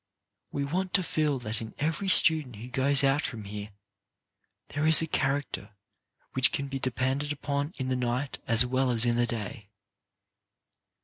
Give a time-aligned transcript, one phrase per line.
[0.51, 3.69] We want to feel that in every student who goes out from here
[4.69, 5.75] there is a character
[6.33, 9.69] which can be depended upon in the night as well as in the day.